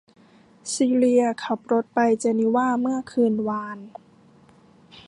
[0.73, 3.77] ซีเลียขับรถไปเจนีวาเมื่อคืนวาน